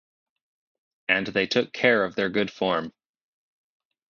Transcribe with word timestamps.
And 1.09 1.27
they 1.27 1.45
took 1.45 1.73
care 1.73 2.03
of 2.03 2.15
their 2.15 2.29
good 2.29 2.49
form. 2.49 2.91